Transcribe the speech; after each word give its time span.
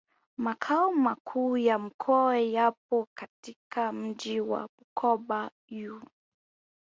Makao 0.37 0.91
Makuu 0.93 1.57
ya 1.57 1.79
Mkoa 1.79 2.39
yapo 2.39 3.07
katika 3.17 3.93
mji 3.93 4.39
wa 4.41 4.67
Bukoba 4.79 5.51
u 5.71 6.01